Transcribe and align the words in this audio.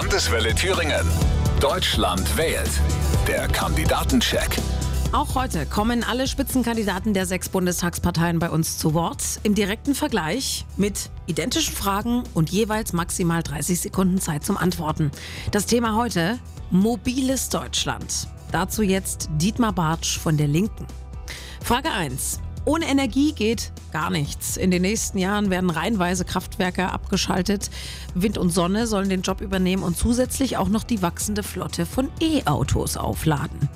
Landeswelle 0.00 0.54
Thüringen. 0.54 1.04
Deutschland 1.58 2.36
wählt. 2.36 2.70
Der 3.26 3.48
Kandidatencheck. 3.48 4.56
Auch 5.10 5.34
heute 5.34 5.66
kommen 5.66 6.04
alle 6.04 6.28
Spitzenkandidaten 6.28 7.14
der 7.14 7.26
sechs 7.26 7.48
Bundestagsparteien 7.48 8.38
bei 8.38 8.48
uns 8.48 8.78
zu 8.78 8.94
Wort. 8.94 9.40
Im 9.42 9.56
direkten 9.56 9.96
Vergleich 9.96 10.66
mit 10.76 11.10
identischen 11.26 11.74
Fragen 11.74 12.22
und 12.32 12.50
jeweils 12.50 12.92
maximal 12.92 13.42
30 13.42 13.80
Sekunden 13.80 14.20
Zeit 14.20 14.44
zum 14.44 14.56
Antworten. 14.56 15.10
Das 15.50 15.66
Thema 15.66 15.96
heute: 15.96 16.38
Mobiles 16.70 17.48
Deutschland. 17.48 18.28
Dazu 18.52 18.82
jetzt 18.82 19.28
Dietmar 19.32 19.72
Bartsch 19.72 20.16
von 20.16 20.36
der 20.36 20.46
Linken. 20.46 20.86
Frage 21.60 21.90
1. 21.90 22.38
Ohne 22.68 22.84
Energie 22.84 23.32
geht 23.32 23.72
gar 23.92 24.10
nichts. 24.10 24.58
In 24.58 24.70
den 24.70 24.82
nächsten 24.82 25.16
Jahren 25.16 25.48
werden 25.48 25.70
reihenweise 25.70 26.26
Kraftwerke 26.26 26.90
abgeschaltet. 26.90 27.70
Wind 28.14 28.36
und 28.36 28.50
Sonne 28.50 28.86
sollen 28.86 29.08
den 29.08 29.22
Job 29.22 29.40
übernehmen 29.40 29.82
und 29.82 29.96
zusätzlich 29.96 30.58
auch 30.58 30.68
noch 30.68 30.84
die 30.84 31.00
wachsende 31.00 31.42
Flotte 31.42 31.86
von 31.86 32.10
E-Autos 32.20 32.98
aufladen. 32.98 33.70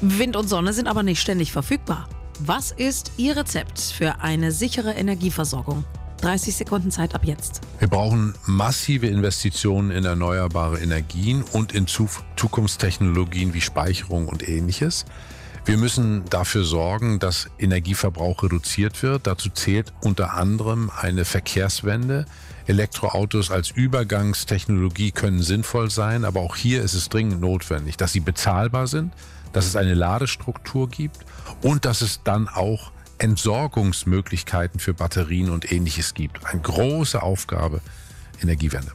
Wind 0.00 0.36
und 0.36 0.48
Sonne 0.48 0.72
sind 0.72 0.86
aber 0.86 1.02
nicht 1.02 1.20
ständig 1.20 1.50
verfügbar. 1.50 2.08
Was 2.38 2.70
ist 2.70 3.10
Ihr 3.16 3.36
Rezept 3.36 3.80
für 3.80 4.20
eine 4.20 4.52
sichere 4.52 4.92
Energieversorgung? 4.92 5.82
30 6.20 6.54
Sekunden 6.54 6.92
Zeit 6.92 7.16
ab 7.16 7.24
jetzt. 7.24 7.62
Wir 7.80 7.88
brauchen 7.88 8.34
massive 8.46 9.08
Investitionen 9.08 9.90
in 9.90 10.04
erneuerbare 10.04 10.78
Energien 10.78 11.42
und 11.42 11.72
in 11.72 11.88
Zukunftstechnologien 11.88 13.54
wie 13.54 13.60
Speicherung 13.60 14.28
und 14.28 14.48
ähnliches. 14.48 15.04
Wir 15.64 15.76
müssen 15.76 16.24
dafür 16.30 16.64
sorgen, 16.64 17.18
dass 17.18 17.48
Energieverbrauch 17.58 18.42
reduziert 18.42 19.02
wird. 19.02 19.26
Dazu 19.26 19.50
zählt 19.50 19.92
unter 20.00 20.34
anderem 20.34 20.90
eine 20.96 21.24
Verkehrswende. 21.24 22.24
Elektroautos 22.66 23.50
als 23.50 23.70
Übergangstechnologie 23.70 25.10
können 25.10 25.42
sinnvoll 25.42 25.90
sein, 25.90 26.24
aber 26.24 26.40
auch 26.40 26.56
hier 26.56 26.82
ist 26.82 26.94
es 26.94 27.08
dringend 27.08 27.40
notwendig, 27.40 27.96
dass 27.96 28.12
sie 28.12 28.20
bezahlbar 28.20 28.86
sind, 28.86 29.12
dass 29.52 29.66
es 29.66 29.76
eine 29.76 29.94
Ladestruktur 29.94 30.88
gibt 30.88 31.18
und 31.62 31.84
dass 31.84 32.00
es 32.00 32.22
dann 32.22 32.48
auch 32.48 32.92
Entsorgungsmöglichkeiten 33.18 34.80
für 34.80 34.94
Batterien 34.94 35.50
und 35.50 35.70
ähnliches 35.70 36.14
gibt. 36.14 36.44
Eine 36.46 36.62
große 36.62 37.22
Aufgabe, 37.22 37.80
Energiewende. 38.42 38.92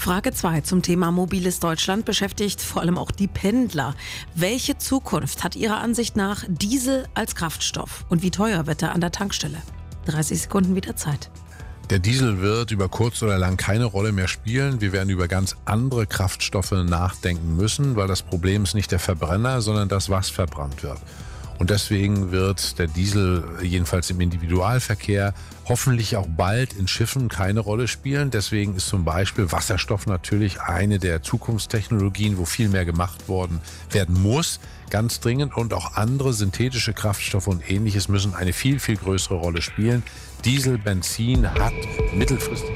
Frage 0.00 0.32
2 0.32 0.62
zum 0.62 0.80
Thema 0.80 1.10
mobiles 1.10 1.60
Deutschland 1.60 2.06
beschäftigt 2.06 2.62
vor 2.62 2.80
allem 2.80 2.96
auch 2.96 3.10
die 3.10 3.28
Pendler. 3.28 3.94
Welche 4.34 4.78
Zukunft 4.78 5.44
hat 5.44 5.56
Ihrer 5.56 5.76
Ansicht 5.76 6.16
nach 6.16 6.42
Diesel 6.48 7.06
als 7.12 7.34
Kraftstoff 7.34 8.06
und 8.08 8.22
wie 8.22 8.30
teuer 8.30 8.66
wird 8.66 8.80
er 8.80 8.92
an 8.92 9.02
der 9.02 9.12
Tankstelle? 9.12 9.58
30 10.06 10.40
Sekunden 10.40 10.74
wieder 10.74 10.96
Zeit. 10.96 11.30
Der 11.90 11.98
Diesel 11.98 12.40
wird 12.40 12.70
über 12.70 12.88
kurz 12.88 13.22
oder 13.22 13.36
lang 13.36 13.58
keine 13.58 13.84
Rolle 13.84 14.12
mehr 14.12 14.26
spielen. 14.26 14.80
Wir 14.80 14.92
werden 14.92 15.10
über 15.10 15.28
ganz 15.28 15.56
andere 15.66 16.06
Kraftstoffe 16.06 16.72
nachdenken 16.72 17.54
müssen, 17.56 17.94
weil 17.94 18.08
das 18.08 18.22
Problem 18.22 18.62
ist 18.62 18.74
nicht 18.74 18.92
der 18.92 19.00
Verbrenner, 19.00 19.60
sondern 19.60 19.90
das, 19.90 20.08
was 20.08 20.30
verbrannt 20.30 20.82
wird. 20.82 20.98
Und 21.60 21.68
deswegen 21.68 22.32
wird 22.32 22.78
der 22.78 22.86
Diesel 22.86 23.44
jedenfalls 23.62 24.08
im 24.08 24.18
Individualverkehr 24.22 25.34
hoffentlich 25.66 26.16
auch 26.16 26.26
bald 26.26 26.72
in 26.72 26.88
Schiffen 26.88 27.28
keine 27.28 27.60
Rolle 27.60 27.86
spielen. 27.86 28.30
Deswegen 28.30 28.76
ist 28.76 28.88
zum 28.88 29.04
Beispiel 29.04 29.52
Wasserstoff 29.52 30.06
natürlich 30.06 30.62
eine 30.62 30.98
der 30.98 31.22
Zukunftstechnologien, 31.22 32.38
wo 32.38 32.46
viel 32.46 32.70
mehr 32.70 32.86
gemacht 32.86 33.28
worden 33.28 33.60
werden 33.90 34.22
muss. 34.22 34.58
Ganz 34.88 35.20
dringend 35.20 35.54
und 35.54 35.74
auch 35.74 35.96
andere 35.96 36.32
synthetische 36.32 36.94
Kraftstoffe 36.94 37.46
und 37.46 37.70
ähnliches 37.70 38.08
müssen 38.08 38.34
eine 38.34 38.54
viel, 38.54 38.80
viel 38.80 38.96
größere 38.96 39.34
Rolle 39.34 39.60
spielen. 39.60 40.02
Diesel, 40.46 40.78
Benzin 40.78 41.46
hat 41.46 41.74
mittelfristig. 42.14 42.72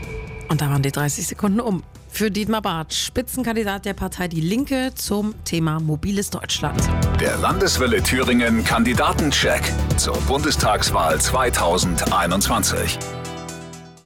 Und 0.50 0.60
da 0.60 0.68
waren 0.68 0.82
die 0.82 0.92
30 0.92 1.26
Sekunden 1.26 1.60
um. 1.60 1.82
Für 2.14 2.30
Dietmar 2.30 2.62
Bartsch, 2.62 3.06
Spitzenkandidat 3.06 3.86
der 3.86 3.92
Partei 3.92 4.28
Die 4.28 4.40
Linke 4.40 4.92
zum 4.94 5.34
Thema 5.44 5.80
mobiles 5.80 6.30
Deutschland. 6.30 6.80
Der 7.20 7.36
Landeswelle 7.38 8.00
Thüringen 8.04 8.62
Kandidatencheck 8.62 9.62
zur 9.96 10.16
Bundestagswahl 10.28 11.20
2021. 11.20 13.00